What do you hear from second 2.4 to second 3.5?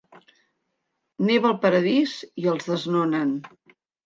i els desnonen.